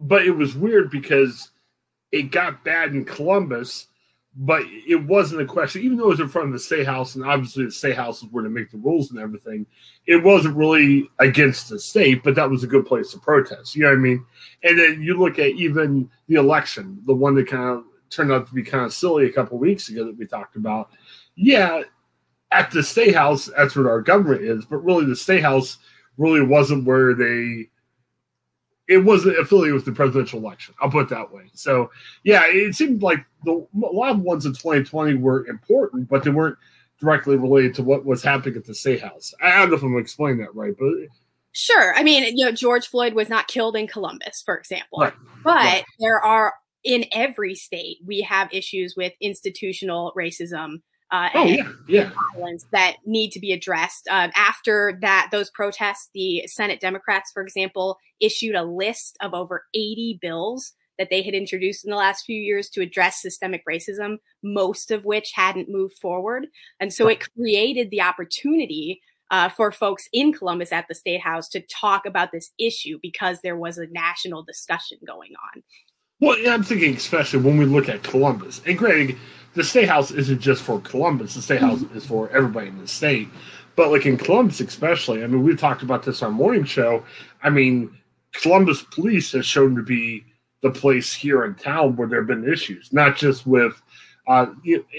But 0.00 0.26
it 0.26 0.32
was 0.32 0.54
weird 0.54 0.90
because 0.90 1.50
it 2.12 2.30
got 2.30 2.62
bad 2.62 2.94
in 2.94 3.04
Columbus, 3.04 3.88
but 4.36 4.62
it 4.86 5.02
wasn't 5.06 5.40
a 5.40 5.46
question, 5.46 5.82
even 5.82 5.96
though 5.96 6.04
it 6.04 6.10
was 6.10 6.20
in 6.20 6.28
front 6.28 6.48
of 6.48 6.52
the 6.52 6.58
state 6.58 6.86
house, 6.86 7.14
and 7.14 7.24
obviously 7.24 7.64
the 7.64 7.70
state 7.70 7.96
house 7.96 8.22
is 8.22 8.28
where 8.30 8.44
to 8.44 8.50
make 8.50 8.70
the 8.70 8.78
rules 8.78 9.10
and 9.10 9.18
everything. 9.18 9.66
It 10.06 10.22
wasn't 10.22 10.56
really 10.56 11.08
against 11.18 11.68
the 11.68 11.78
state, 11.78 12.22
but 12.22 12.34
that 12.36 12.48
was 12.48 12.62
a 12.62 12.68
good 12.68 12.86
place 12.86 13.10
to 13.12 13.18
protest. 13.18 13.74
You 13.74 13.82
know 13.82 13.90
what 13.90 13.98
I 13.98 14.00
mean? 14.00 14.24
And 14.62 14.78
then 14.78 15.02
you 15.02 15.18
look 15.18 15.38
at 15.38 15.52
even 15.52 16.08
the 16.28 16.36
election, 16.36 17.00
the 17.06 17.14
one 17.14 17.34
that 17.34 17.48
kind 17.48 17.78
of 17.78 17.84
turned 18.10 18.32
out 18.32 18.46
to 18.46 18.54
be 18.54 18.62
kind 18.62 18.84
of 18.84 18.92
silly 18.92 19.26
a 19.26 19.32
couple 19.32 19.58
weeks 19.58 19.88
ago 19.88 20.04
that 20.04 20.16
we 20.16 20.26
talked 20.26 20.56
about. 20.56 20.90
Yeah, 21.34 21.82
at 22.50 22.70
the 22.70 22.82
state 22.82 23.14
house, 23.14 23.50
that's 23.56 23.76
what 23.76 23.86
our 23.86 24.00
government 24.00 24.42
is, 24.42 24.64
but 24.64 24.84
really 24.84 25.04
the 25.04 25.16
state 25.16 25.42
house 25.42 25.78
really 26.16 26.42
wasn't 26.42 26.86
where 26.86 27.14
they 27.14 27.68
it 28.88 28.98
wasn't 28.98 29.38
affiliated 29.38 29.74
with 29.74 29.84
the 29.84 29.92
presidential 29.92 30.38
election. 30.38 30.74
I'll 30.80 30.90
put 30.90 31.04
it 31.04 31.08
that 31.10 31.30
way. 31.30 31.50
So, 31.52 31.90
yeah, 32.24 32.44
it 32.46 32.74
seemed 32.74 33.02
like 33.02 33.24
the, 33.44 33.52
a 33.52 33.92
lot 33.92 34.12
of 34.12 34.20
ones 34.20 34.46
in 34.46 34.52
2020 34.52 35.14
were 35.14 35.46
important, 35.46 36.08
but 36.08 36.24
they 36.24 36.30
weren't 36.30 36.56
directly 36.98 37.36
related 37.36 37.74
to 37.74 37.82
what 37.82 38.04
was 38.04 38.22
happening 38.22 38.56
at 38.56 38.64
the 38.64 38.74
state 38.74 39.02
house. 39.02 39.34
I 39.42 39.58
don't 39.58 39.70
know 39.70 39.76
if 39.76 39.82
I'm 39.82 39.98
explaining 39.98 40.38
that 40.38 40.54
right, 40.54 40.74
but 40.76 40.88
sure. 41.52 41.94
I 41.94 42.02
mean, 42.02 42.36
you 42.36 42.46
know, 42.46 42.52
George 42.52 42.88
Floyd 42.88 43.12
was 43.12 43.28
not 43.28 43.46
killed 43.46 43.76
in 43.76 43.86
Columbus, 43.86 44.42
for 44.44 44.56
example, 44.56 45.00
right. 45.00 45.14
but 45.44 45.54
right. 45.54 45.84
there 46.00 46.24
are 46.24 46.54
in 46.82 47.04
every 47.12 47.54
state 47.54 47.98
we 48.06 48.22
have 48.22 48.48
issues 48.52 48.94
with 48.96 49.12
institutional 49.20 50.12
racism 50.16 50.80
uh, 51.10 51.28
oh, 51.34 51.44
yeah, 51.44 51.72
yeah. 51.86 52.10
violence 52.34 52.66
that 52.72 52.96
need 53.06 53.30
to 53.30 53.40
be 53.40 53.52
addressed. 53.52 54.06
Uh, 54.10 54.28
after 54.36 54.98
that, 55.00 55.28
those 55.32 55.50
protests, 55.50 56.10
the 56.14 56.46
Senate 56.46 56.80
Democrats, 56.80 57.30
for 57.32 57.42
example, 57.42 57.98
issued 58.20 58.54
a 58.54 58.62
list 58.62 59.16
of 59.20 59.32
over 59.32 59.64
80 59.74 60.18
bills 60.20 60.72
that 60.98 61.08
they 61.10 61.22
had 61.22 61.34
introduced 61.34 61.84
in 61.84 61.90
the 61.90 61.96
last 61.96 62.24
few 62.26 62.38
years 62.38 62.68
to 62.70 62.82
address 62.82 63.22
systemic 63.22 63.62
racism, 63.66 64.18
most 64.42 64.90
of 64.90 65.04
which 65.04 65.32
hadn't 65.34 65.70
moved 65.70 65.96
forward. 65.98 66.48
And 66.80 66.92
so 66.92 67.08
it 67.08 67.26
created 67.34 67.90
the 67.90 68.02
opportunity 68.02 69.00
uh, 69.30 69.48
for 69.48 69.70
folks 69.70 70.08
in 70.12 70.32
Columbus 70.32 70.72
at 70.72 70.86
the 70.88 70.94
State 70.94 71.20
House 71.20 71.48
to 71.50 71.60
talk 71.60 72.06
about 72.06 72.32
this 72.32 72.50
issue 72.58 72.98
because 73.00 73.40
there 73.42 73.56
was 73.56 73.78
a 73.78 73.86
national 73.88 74.42
discussion 74.42 74.98
going 75.06 75.32
on. 75.54 75.62
Well, 76.20 76.38
yeah, 76.38 76.54
I'm 76.54 76.64
thinking 76.64 76.96
especially 76.96 77.40
when 77.40 77.58
we 77.58 77.64
look 77.64 77.88
at 77.88 78.02
Columbus. 78.02 78.60
And 78.66 78.76
Greg, 78.76 79.16
the 79.54 79.64
state 79.64 79.88
house 79.88 80.10
isn't 80.10 80.40
just 80.40 80.62
for 80.62 80.80
Columbus. 80.80 81.34
The 81.34 81.42
state 81.42 81.60
house 81.60 81.82
is 81.94 82.06
for 82.06 82.30
everybody 82.30 82.68
in 82.68 82.78
the 82.78 82.88
state. 82.88 83.28
But 83.76 83.90
like 83.90 84.06
in 84.06 84.16
Columbus, 84.16 84.60
especially, 84.60 85.22
I 85.22 85.26
mean, 85.26 85.44
we 85.44 85.54
talked 85.54 85.82
about 85.82 86.02
this 86.02 86.22
on 86.22 86.32
morning 86.32 86.64
show. 86.64 87.04
I 87.42 87.50
mean, 87.50 87.96
Columbus 88.32 88.82
police 88.82 89.32
has 89.32 89.46
shown 89.46 89.76
to 89.76 89.82
be 89.82 90.24
the 90.62 90.70
place 90.70 91.12
here 91.14 91.44
in 91.44 91.54
town 91.54 91.96
where 91.96 92.08
there 92.08 92.20
have 92.20 92.26
been 92.26 92.50
issues, 92.50 92.92
not 92.92 93.16
just 93.16 93.46
with, 93.46 93.80
uh, 94.26 94.46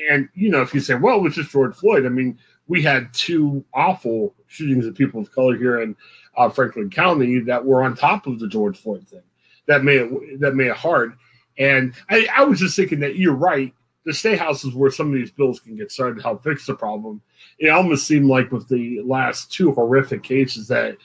and 0.10 0.29
you 0.34 0.50
know, 0.50 0.62
if 0.62 0.74
you 0.74 0.79
say, 0.79 0.96
well, 0.96 1.18
it 1.18 1.22
was 1.22 1.36
just 1.36 1.51
George 1.51 1.75
Floyd. 1.75 2.06
I 2.06 2.10
mean, 2.10 2.39
we 2.68 2.82
had 2.82 3.13
two 3.13 3.63
awful 3.74 4.34
shootings 4.48 4.86
of 4.86 4.96
people 4.96 5.20
of 5.20 5.32
color 5.32 5.58
here 5.58 5.82
in 5.82 5.96
uh, 6.38 6.50
Franklin 6.50 6.89
County 6.89 7.39
that 7.39 7.63
were 7.63 7.84
on 7.84 7.96
top 7.96 8.27
of 8.27 8.39
the 8.39 8.48
George 8.48 8.77
Floyd 8.77 9.08
thing. 9.08 9.24
That 9.65 9.84
made 9.84 10.01
it 10.01 10.39
that 10.39 10.56
made 10.56 10.68
it 10.68 10.77
hard. 10.77 11.13
And 11.58 11.94
I, 12.10 12.27
I 12.36 12.44
was 12.44 12.60
just 12.60 12.75
thinking 12.75 13.01
that 13.01 13.18
you're 13.18 13.36
right 13.36 13.74
the 14.06 14.13
state 14.13 14.39
house 14.39 14.63
is 14.63 14.74
where 14.74 14.91
some 14.91 15.08
of 15.08 15.13
these 15.13 15.32
bills 15.32 15.60
can 15.60 15.75
get 15.75 15.91
started 15.91 16.15
to 16.18 16.24
help 16.24 16.44
fix 16.44 16.65
the 16.65 16.75
problem. 16.75 17.22
It 17.60 17.70
almost 17.70 18.08
seemed 18.08 18.25
like 18.25 18.51
with 18.51 18.68
the 18.68 19.01
last 19.03 19.51
two 19.51 19.72
horrific 19.72 20.24
cases 20.24 20.68
that, 20.70 20.98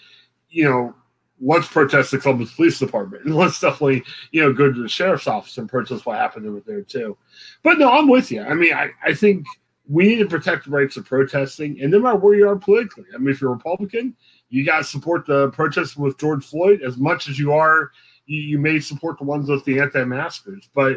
you 0.49 0.65
know, 0.65 0.95
let's 1.41 1.69
protest 1.69 2.13
the 2.13 2.19
Columbus 2.19 2.55
Police 2.55 2.79
Department 2.79 3.25
and 3.27 3.35
let's 3.35 3.61
definitely, 3.61 4.05
you 4.31 4.43
know, 4.43 4.53
go 4.53 4.73
to 4.73 4.83
the 4.83 4.89
sheriff's 4.89 5.27
office 5.27 5.59
and 5.59 5.69
protest 5.69 6.07
what 6.07 6.19
happened 6.19 6.47
over 6.47 6.61
there 6.61 6.83
too. 6.83 7.17
But 7.63 7.79
no, 7.79 7.91
I'm 7.91 8.09
with 8.09 8.31
you. 8.31 8.43
I 8.43 8.55
mean, 8.55 8.73
I, 8.73 8.91
I 9.05 9.15
think 9.15 9.45
we 9.87 10.07
need 10.07 10.19
to 10.19 10.27
protect 10.27 10.65
the 10.65 10.71
rights 10.71 10.97
of 10.97 11.05
protesting, 11.05 11.79
and 11.81 11.91
no 11.91 11.99
matter 11.99 12.17
where 12.17 12.35
you 12.35 12.49
are 12.49 12.57
politically. 12.57 13.05
I 13.15 13.19
mean, 13.19 13.29
if 13.29 13.41
you're 13.41 13.53
Republican, 13.53 14.17
you 14.49 14.65
got 14.65 14.79
to 14.79 14.85
support 14.85 15.27
the 15.27 15.51
protests 15.51 15.97
with 15.97 16.19
George 16.19 16.45
Floyd 16.45 16.81
as 16.83 16.97
much 16.97 17.29
as 17.29 17.39
you 17.39 17.53
are. 17.53 17.91
You, 18.27 18.41
you 18.41 18.59
may 18.59 18.81
support 18.81 19.19
the 19.19 19.25
ones 19.25 19.49
with 19.49 19.65
the 19.65 19.81
anti-maskers, 19.81 20.71
but 20.75 20.97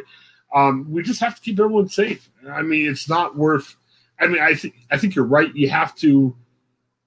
um, 0.53 0.91
we 0.91 1.03
just 1.03 1.19
have 1.19 1.35
to 1.35 1.41
keep 1.41 1.59
everyone 1.59 1.89
safe. 1.89 2.29
I 2.49 2.61
mean, 2.61 2.89
it's 2.89 3.09
not 3.09 3.35
worth. 3.35 3.75
I 4.19 4.27
mean, 4.27 4.41
I 4.41 4.53
think 4.55 4.75
I 4.89 4.97
think 4.97 5.15
you're 5.15 5.25
right. 5.25 5.53
You 5.53 5.69
have 5.69 5.95
to 5.95 6.35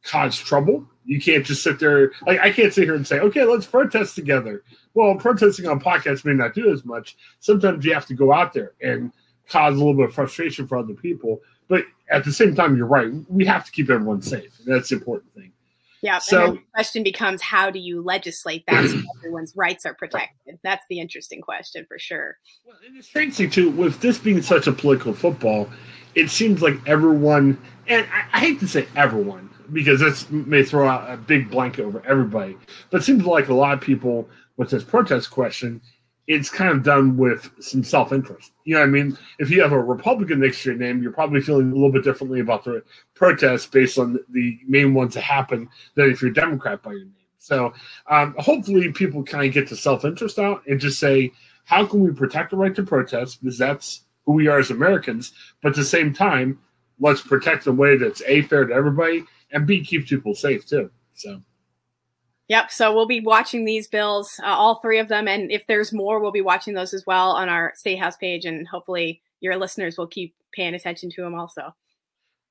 cause 0.05 0.39
trouble. 0.39 0.87
You 1.05 1.21
can't 1.21 1.45
just 1.45 1.63
sit 1.63 1.79
there. 1.79 2.13
Like 2.27 2.41
I 2.41 2.51
can't 2.51 2.73
sit 2.73 2.85
here 2.85 2.95
and 2.95 3.07
say, 3.07 3.19
"Okay, 3.21 3.45
let's 3.45 3.67
protest 3.67 4.15
together." 4.15 4.63
Well, 4.95 5.17
protesting 5.17 5.67
on 5.67 5.81
podcasts 5.81 6.25
may 6.25 6.35
not 6.35 6.55
do 6.55 6.73
as 6.73 6.85
much. 6.85 7.17
Sometimes 7.41 7.85
you 7.85 7.95
have 7.95 8.07
to 8.07 8.15
go 8.15 8.33
out 8.33 8.53
there 8.53 8.73
and 8.81 9.13
cause 9.49 9.75
a 9.75 9.79
little 9.79 9.95
bit 9.95 10.07
of 10.07 10.15
frustration 10.15 10.67
for 10.67 10.79
other 10.79 10.95
people. 10.95 11.41
But 11.69 11.85
at 12.11 12.25
the 12.25 12.33
same 12.33 12.55
time, 12.55 12.77
you're 12.77 12.87
right. 12.87 13.11
We 13.29 13.45
have 13.47 13.65
to 13.65 13.73
keep 13.73 13.91
everyone 13.91 14.23
safe. 14.23 14.53
That's 14.67 14.91
the 14.91 14.97
important 14.97 15.33
thing. 15.35 15.53
Yeah. 16.03 16.19
So 16.19 16.53
the 16.53 16.59
question 16.75 17.03
becomes 17.03 17.43
how 17.43 17.71
do 17.71 17.79
you 17.79 18.03
legislate 18.03 18.65
that 18.67 18.89
so 18.89 19.03
everyone's 19.19 19.55
rights 19.55 19.85
are 19.85 19.95
protected? 19.95 20.59
That's 20.63 20.85
the 20.89 20.99
interesting 20.99 21.41
question 21.41 21.85
for 21.87 21.99
sure. 21.99 22.39
Well, 22.67 22.77
and 22.87 22.99
the 22.99 23.03
strange 23.03 23.35
thing 23.35 23.51
too, 23.51 23.71
with 23.71 24.01
this 24.01 24.19
being 24.19 24.43
such 24.43 24.67
a 24.67 24.73
political 24.73 25.13
football, 25.13 25.69
it 26.15 26.31
seems 26.31 26.63
like 26.63 26.75
everyone, 26.87 27.59
and 27.87 28.07
I, 28.13 28.25
I 28.33 28.41
hate 28.41 28.61
to 28.61 28.69
say 28.69 28.89
everyone 28.97 29.51
because 29.73 30.01
this 30.01 30.29
may 30.31 30.65
throw 30.65 30.89
out 30.89 31.11
a 31.11 31.17
big 31.17 31.51
blanket 31.51 31.85
over 31.85 32.03
everybody, 32.07 32.57
but 32.91 33.03
it 33.03 33.05
seems 33.05 33.25
like 33.25 33.49
a 33.49 33.55
lot 33.55 33.75
of 33.75 33.81
people 33.81 34.29
with 34.57 34.71
this 34.71 34.83
protest 34.83 35.31
question 35.31 35.81
it's 36.27 36.51
kind 36.51 36.71
of 36.71 36.83
done 36.83 37.17
with 37.17 37.51
some 37.61 37.83
self 37.83 38.13
interest. 38.13 38.53
You 38.65 38.75
know 38.75 38.81
what 38.81 38.89
I 38.89 38.91
mean? 38.91 39.19
If 39.39 39.51
you 39.51 39.63
have 39.63 39.73
a 39.73 39.83
Republican 39.83 40.41
next 40.41 40.63
to 40.63 40.71
your 40.71 40.79
name, 40.79 41.03
you're 41.03 41.13
probably 41.13 41.41
feeling 41.41 41.71
a 41.71 41.75
little 41.75 41.93
bit 41.93 42.05
differently 42.05 42.41
about 42.41 42.65
the 42.65 42.83
protests 43.15 43.67
based 43.67 43.99
on 43.99 44.19
the 44.31 44.59
main 44.67 44.95
ones 44.95 45.15
that 45.15 45.23
happen 45.23 45.69
than 45.95 46.11
if 46.11 46.23
you're 46.23 46.31
Democrat 46.31 46.83
by 46.83 46.93
your 46.93 47.01
name. 47.01 47.15
So 47.39 47.73
um, 48.07 48.35
hopefully 48.39 48.93
people 48.93 49.25
kind 49.25 49.47
of 49.47 49.55
get 49.55 49.69
the 49.69 49.77
self 49.77 50.05
interest 50.05 50.39
out 50.39 50.63
and 50.67 50.79
just 50.79 51.01
say, 51.01 51.33
how 51.65 51.87
can 51.87 52.01
we 52.01 52.13
protect 52.13 52.51
the 52.51 52.57
right 52.57 52.75
to 52.75 52.83
protest? 52.83 53.43
Because 53.43 53.59
that's 53.59 54.03
who 54.25 54.33
we 54.33 54.47
are 54.47 54.59
as 54.59 54.71
Americans. 54.71 55.33
But 55.63 55.71
at 55.71 55.77
the 55.77 55.85
same 55.85 56.13
time, 56.13 56.59
let's 57.01 57.23
protect 57.23 57.65
the 57.65 57.73
way 57.73 57.97
that's 57.97 58.23
A, 58.27 58.43
fair 58.43 58.67
to 58.67 58.75
everybody, 58.75 59.25
and 59.53 59.67
B, 59.67 59.83
keeps 59.85 60.11
people 60.11 60.35
safe 60.35 60.67
too. 60.67 60.91
So. 61.15 61.43
Yep. 62.51 62.73
So 62.73 62.93
we'll 62.93 63.07
be 63.07 63.21
watching 63.21 63.65
these 63.65 63.87
bills, 63.87 64.41
uh, 64.43 64.49
all 64.49 64.81
three 64.81 64.99
of 64.99 65.07
them. 65.07 65.29
And 65.29 65.53
if 65.53 65.69
there's 65.69 65.93
more, 65.93 66.19
we'll 66.19 66.33
be 66.33 66.41
watching 66.41 66.75
those 66.75 66.93
as 66.93 67.07
well 67.07 67.31
on 67.31 67.49
our 67.49 67.73
State 67.77 68.01
House 68.01 68.17
page. 68.17 68.45
And 68.45 68.67
hopefully 68.67 69.23
your 69.39 69.57
listeners 69.57 69.97
will 69.97 70.09
keep 70.09 70.35
paying 70.53 70.75
attention 70.75 71.11
to 71.11 71.23
them 71.23 71.37
also. 71.37 71.73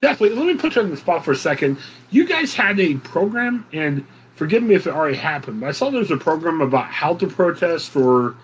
Definitely. 0.01 0.37
Let 0.37 0.45
me 0.45 0.55
put 0.55 0.77
you 0.77 0.83
on 0.83 0.89
the 0.89 0.95
spot 0.95 1.25
for 1.25 1.33
a 1.33 1.35
second. 1.35 1.77
You 2.11 2.25
guys 2.25 2.55
had 2.55 2.79
a 2.79 2.95
program, 2.95 3.67
and 3.73 4.07
forgive 4.35 4.63
me 4.63 4.73
if 4.73 4.87
it 4.87 4.93
already 4.93 5.17
happened, 5.17 5.59
but 5.59 5.67
I 5.67 5.73
saw 5.73 5.89
there's 5.89 6.11
a 6.11 6.15
program 6.17 6.61
about 6.61 6.85
how 6.85 7.13
to 7.15 7.27
protest, 7.27 7.93
or 7.97 8.37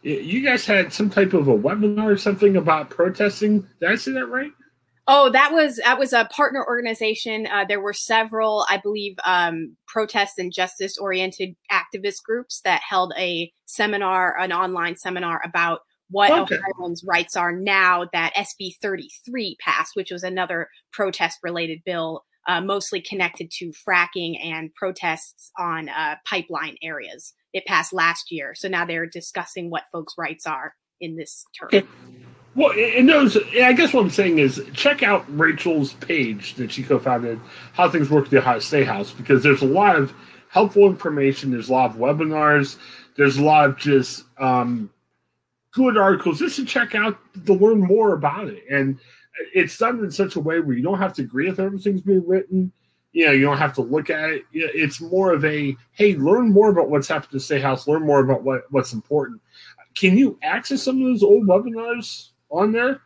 you 0.00 0.42
guys 0.42 0.64
had 0.64 0.94
some 0.94 1.10
type 1.10 1.34
of 1.34 1.46
a 1.46 1.54
webinar 1.54 2.10
or 2.10 2.16
something 2.16 2.56
about 2.56 2.88
protesting. 2.88 3.68
Did 3.80 3.90
I 3.90 3.96
say 3.96 4.12
that 4.12 4.26
right? 4.28 4.52
Oh, 5.14 5.28
that 5.28 5.52
was 5.52 5.76
that 5.76 5.98
was 5.98 6.14
a 6.14 6.24
partner 6.34 6.64
organization. 6.66 7.46
Uh, 7.46 7.66
there 7.68 7.82
were 7.82 7.92
several, 7.92 8.64
I 8.70 8.78
believe, 8.78 9.16
um, 9.26 9.76
protest 9.86 10.38
and 10.38 10.50
justice 10.50 10.96
oriented 10.96 11.54
activist 11.70 12.22
groups 12.24 12.62
that 12.64 12.80
held 12.88 13.12
a 13.18 13.52
seminar, 13.66 14.38
an 14.38 14.54
online 14.54 14.96
seminar 14.96 15.42
about 15.44 15.80
what 16.08 16.30
okay. 16.30 16.56
Ohioans' 16.56 17.04
rights 17.06 17.36
are 17.36 17.52
now 17.52 18.06
that 18.14 18.32
SB 18.34 18.76
33 18.80 19.58
passed, 19.60 19.90
which 19.94 20.10
was 20.10 20.22
another 20.22 20.68
protest 20.94 21.40
related 21.42 21.80
bill, 21.84 22.24
uh, 22.48 22.62
mostly 22.62 23.02
connected 23.02 23.50
to 23.58 23.70
fracking 23.86 24.42
and 24.42 24.72
protests 24.74 25.50
on 25.58 25.90
uh, 25.90 26.14
pipeline 26.26 26.76
areas. 26.82 27.34
It 27.52 27.66
passed 27.66 27.92
last 27.92 28.30
year, 28.30 28.54
so 28.54 28.66
now 28.66 28.86
they're 28.86 29.04
discussing 29.04 29.68
what 29.68 29.84
folks' 29.92 30.14
rights 30.16 30.46
are 30.46 30.72
in 31.02 31.16
this 31.16 31.44
term. 31.60 31.68
Okay. 31.68 31.86
Well, 32.54 32.72
and 32.72 33.08
those, 33.08 33.36
I 33.54 33.72
guess 33.72 33.94
what 33.94 34.04
I'm 34.04 34.10
saying 34.10 34.38
is 34.38 34.62
check 34.74 35.02
out 35.02 35.24
Rachel's 35.38 35.94
page 35.94 36.54
that 36.56 36.70
she 36.70 36.82
co-founded, 36.82 37.40
How 37.72 37.88
Things 37.88 38.10
Work 38.10 38.26
at 38.26 38.30
the 38.30 38.38
Ohio 38.38 38.58
State 38.58 38.86
House, 38.86 39.10
because 39.10 39.42
there's 39.42 39.62
a 39.62 39.66
lot 39.66 39.96
of 39.96 40.12
helpful 40.48 40.86
information. 40.86 41.50
There's 41.50 41.70
a 41.70 41.72
lot 41.72 41.90
of 41.90 41.96
webinars. 41.96 42.76
There's 43.16 43.38
a 43.38 43.42
lot 43.42 43.70
of 43.70 43.78
just 43.78 44.24
um, 44.38 44.90
good 45.72 45.96
articles 45.96 46.38
just 46.38 46.56
to 46.56 46.66
check 46.66 46.94
out 46.94 47.18
to 47.46 47.54
learn 47.54 47.80
more 47.80 48.12
about 48.12 48.48
it. 48.48 48.64
And 48.70 48.98
it's 49.54 49.78
done 49.78 50.00
in 50.00 50.10
such 50.10 50.36
a 50.36 50.40
way 50.40 50.60
where 50.60 50.76
you 50.76 50.82
don't 50.82 50.98
have 50.98 51.14
to 51.14 51.22
agree 51.22 51.48
with 51.48 51.58
everything's 51.58 52.02
being 52.02 52.26
written. 52.26 52.70
You 53.12 53.26
know, 53.26 53.32
you 53.32 53.42
don't 53.42 53.58
have 53.58 53.74
to 53.74 53.82
look 53.82 54.10
at 54.10 54.30
it. 54.30 54.44
It's 54.52 55.00
more 55.00 55.32
of 55.32 55.44
a 55.44 55.74
hey, 55.92 56.16
learn 56.16 56.52
more 56.52 56.70
about 56.70 56.90
what's 56.90 57.08
happened 57.08 57.32
to 57.32 57.40
State 57.40 57.62
House. 57.62 57.88
Learn 57.88 58.06
more 58.06 58.20
about 58.20 58.42
what, 58.42 58.64
what's 58.70 58.92
important. 58.92 59.40
Can 59.94 60.16
you 60.16 60.38
access 60.42 60.82
some 60.82 61.00
of 61.00 61.08
those 61.08 61.22
old 61.22 61.46
webinars? 61.46 62.28
On 62.52 62.72
there? 62.72 63.00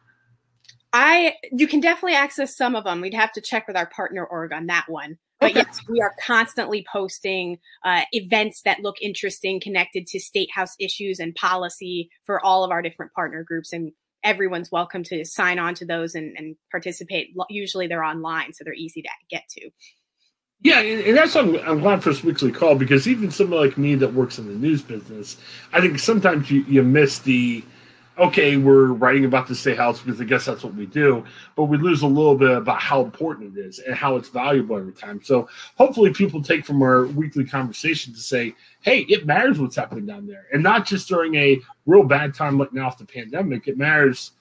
I 0.92 1.34
you 1.52 1.66
can 1.66 1.80
definitely 1.80 2.16
access 2.16 2.56
some 2.56 2.74
of 2.74 2.84
them. 2.84 3.00
We'd 3.00 3.14
have 3.14 3.32
to 3.32 3.40
check 3.40 3.66
with 3.66 3.76
our 3.76 3.86
partner 3.86 4.24
org 4.24 4.52
on 4.52 4.66
that 4.66 4.86
one. 4.88 5.18
But 5.38 5.50
okay. 5.50 5.64
yes, 5.66 5.80
we 5.88 6.00
are 6.00 6.14
constantly 6.24 6.86
posting 6.90 7.58
uh, 7.84 8.02
events 8.12 8.62
that 8.62 8.80
look 8.80 8.96
interesting, 9.02 9.60
connected 9.60 10.06
to 10.08 10.20
state 10.20 10.48
house 10.54 10.74
issues 10.80 11.20
and 11.20 11.34
policy 11.34 12.08
for 12.24 12.42
all 12.42 12.64
of 12.64 12.70
our 12.70 12.80
different 12.80 13.12
partner 13.12 13.44
groups, 13.44 13.72
and 13.72 13.92
everyone's 14.24 14.72
welcome 14.72 15.02
to 15.04 15.24
sign 15.26 15.58
on 15.58 15.74
to 15.74 15.84
those 15.84 16.14
and, 16.14 16.34
and 16.38 16.56
participate. 16.70 17.34
Usually 17.50 17.86
they're 17.86 18.02
online, 18.02 18.54
so 18.54 18.64
they're 18.64 18.72
easy 18.72 19.02
to 19.02 19.08
get 19.28 19.46
to. 19.50 19.70
Yeah, 20.62 20.80
and, 20.80 21.16
that's 21.16 21.36
I'm, 21.36 21.56
I'm 21.56 21.80
glad 21.80 22.02
for 22.02 22.08
this 22.08 22.24
weekly 22.24 22.50
call 22.50 22.74
because 22.74 23.06
even 23.06 23.30
someone 23.30 23.60
like 23.60 23.76
me 23.76 23.94
that 23.96 24.14
works 24.14 24.38
in 24.38 24.46
the 24.46 24.54
news 24.54 24.80
business, 24.80 25.36
I 25.72 25.82
think 25.82 25.98
sometimes 25.98 26.50
you, 26.50 26.62
you 26.62 26.82
miss 26.82 27.18
the 27.18 27.62
okay, 28.18 28.56
we're 28.56 28.86
writing 28.86 29.24
about 29.24 29.46
the 29.46 29.54
state 29.54 29.76
house 29.76 30.00
because 30.00 30.20
I 30.20 30.24
guess 30.24 30.46
that's 30.46 30.64
what 30.64 30.74
we 30.74 30.86
do, 30.86 31.24
but 31.54 31.64
we 31.64 31.76
lose 31.76 32.02
a 32.02 32.06
little 32.06 32.34
bit 32.34 32.56
about 32.56 32.80
how 32.80 33.02
important 33.02 33.56
it 33.56 33.60
is 33.60 33.78
and 33.78 33.94
how 33.94 34.16
it's 34.16 34.28
valuable 34.28 34.76
every 34.76 34.92
time. 34.92 35.20
So 35.22 35.48
hopefully 35.76 36.12
people 36.12 36.42
take 36.42 36.64
from 36.64 36.82
our 36.82 37.06
weekly 37.06 37.44
conversation 37.44 38.14
to 38.14 38.20
say, 38.20 38.54
hey, 38.80 39.00
it 39.08 39.26
matters 39.26 39.58
what's 39.58 39.76
happening 39.76 40.06
down 40.06 40.26
there. 40.26 40.46
And 40.52 40.62
not 40.62 40.86
just 40.86 41.08
during 41.08 41.34
a 41.34 41.60
real 41.84 42.04
bad 42.04 42.34
time 42.34 42.58
like 42.58 42.72
now 42.72 42.86
after 42.86 43.04
the 43.04 43.12
pandemic, 43.12 43.68
it 43.68 43.76
matters, 43.76 44.32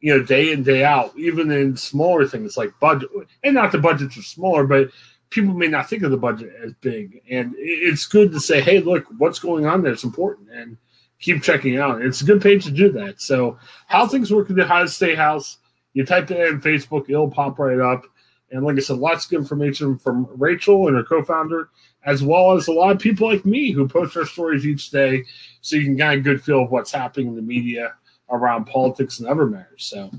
you 0.00 0.14
know, 0.14 0.22
day 0.22 0.52
in, 0.52 0.62
day 0.62 0.84
out, 0.84 1.16
even 1.16 1.50
in 1.50 1.76
smaller 1.76 2.26
things 2.26 2.58
like 2.58 2.78
budget. 2.78 3.08
And 3.42 3.54
not 3.54 3.72
the 3.72 3.78
budgets 3.78 4.18
are 4.18 4.22
smaller, 4.22 4.66
but 4.66 4.90
people 5.30 5.54
may 5.54 5.68
not 5.68 5.88
think 5.88 6.02
of 6.02 6.10
the 6.10 6.16
budget 6.16 6.52
as 6.62 6.74
big. 6.74 7.22
And 7.30 7.54
it's 7.56 8.06
good 8.06 8.32
to 8.32 8.40
say, 8.40 8.60
hey, 8.60 8.80
look, 8.80 9.06
what's 9.16 9.38
going 9.38 9.64
on 9.64 9.82
there 9.82 9.92
is 9.92 10.04
important. 10.04 10.50
And 10.50 10.76
keep 11.24 11.42
checking 11.42 11.78
out. 11.78 12.02
It's 12.02 12.20
a 12.20 12.24
good 12.24 12.42
page 12.42 12.64
to 12.66 12.70
do 12.70 12.92
that. 12.92 13.20
So, 13.20 13.58
how 13.86 14.06
things 14.06 14.30
work 14.30 14.50
in 14.50 14.56
the 14.56 14.64
Ohio 14.64 14.86
State 14.86 15.16
House, 15.16 15.58
you 15.94 16.04
type 16.04 16.30
it 16.30 16.48
in 16.48 16.60
Facebook, 16.60 17.08
it'll 17.08 17.30
pop 17.30 17.58
right 17.58 17.80
up. 17.80 18.04
And 18.50 18.62
like 18.62 18.76
I 18.76 18.80
said, 18.80 18.98
lots 18.98 19.24
of 19.24 19.30
good 19.30 19.40
information 19.40 19.98
from 19.98 20.28
Rachel 20.36 20.86
and 20.86 20.96
her 20.96 21.02
co 21.02 21.22
founder, 21.22 21.70
as 22.04 22.22
well 22.22 22.52
as 22.52 22.68
a 22.68 22.72
lot 22.72 22.94
of 22.94 23.00
people 23.00 23.28
like 23.28 23.46
me 23.46 23.72
who 23.72 23.88
post 23.88 24.16
our 24.16 24.26
stories 24.26 24.66
each 24.66 24.90
day 24.90 25.24
so 25.62 25.76
you 25.76 25.84
can 25.84 25.96
get 25.96 26.12
a 26.12 26.20
good 26.20 26.44
feel 26.44 26.64
of 26.64 26.70
what's 26.70 26.92
happening 26.92 27.28
in 27.28 27.36
the 27.36 27.42
media 27.42 27.94
around 28.30 28.66
politics 28.66 29.18
and 29.18 29.26
other 29.26 29.46
matters. 29.46 29.86
So, 29.86 30.10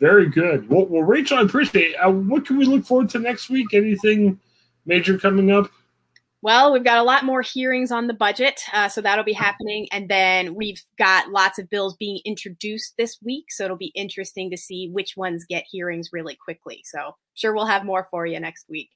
very 0.00 0.28
good. 0.28 0.68
Well, 0.68 0.84
well 0.86 1.02
Rachel, 1.02 1.38
I 1.38 1.42
appreciate 1.42 1.92
it. 1.92 1.96
Uh, 1.96 2.10
what 2.10 2.46
can 2.46 2.58
we 2.58 2.66
look 2.66 2.84
forward 2.84 3.08
to 3.10 3.18
next 3.18 3.48
week? 3.48 3.72
Anything 3.72 4.38
major 4.84 5.18
coming 5.18 5.50
up? 5.50 5.70
Well, 6.42 6.72
we've 6.72 6.82
got 6.82 6.98
a 6.98 7.04
lot 7.04 7.24
more 7.24 7.40
hearings 7.40 7.92
on 7.92 8.08
the 8.08 8.14
budget, 8.14 8.60
uh, 8.72 8.88
so 8.88 9.00
that'll 9.00 9.24
be 9.24 9.32
happening. 9.32 9.86
And 9.92 10.08
then 10.08 10.56
we've 10.56 10.82
got 10.98 11.30
lots 11.30 11.60
of 11.60 11.70
bills 11.70 11.94
being 11.96 12.20
introduced 12.24 12.94
this 12.98 13.18
week, 13.22 13.52
so 13.52 13.64
it'll 13.64 13.76
be 13.76 13.92
interesting 13.94 14.50
to 14.50 14.56
see 14.56 14.88
which 14.90 15.16
ones 15.16 15.46
get 15.48 15.64
hearings 15.70 16.10
really 16.12 16.34
quickly. 16.34 16.82
So, 16.84 17.14
sure, 17.34 17.54
we'll 17.54 17.66
have 17.66 17.84
more 17.84 18.08
for 18.10 18.26
you 18.26 18.40
next 18.40 18.68
week. 18.68 18.90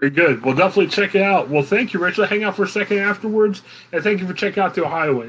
Very 0.00 0.10
good. 0.10 0.44
We'll 0.44 0.54
definitely 0.54 0.86
check 0.86 1.16
it 1.16 1.22
out. 1.22 1.50
Well, 1.50 1.64
thank 1.64 1.92
you, 1.92 2.00
Rachel. 2.00 2.26
Hang 2.26 2.44
out 2.44 2.54
for 2.54 2.62
a 2.62 2.68
second 2.68 2.98
afterwards, 2.98 3.62
and 3.92 4.02
thank 4.02 4.20
you 4.20 4.26
for 4.28 4.32
checking 4.32 4.62
out 4.62 4.74
the 4.74 4.84
Ohio. 4.84 5.20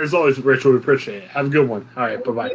As 0.00 0.14
always, 0.14 0.38
Rachel, 0.38 0.72
we 0.72 0.78
appreciate 0.78 1.24
it. 1.24 1.28
Have 1.28 1.46
a 1.46 1.50
good 1.50 1.68
one. 1.68 1.86
All 1.94 2.04
right, 2.04 2.24
bye 2.24 2.32
bye. 2.32 2.54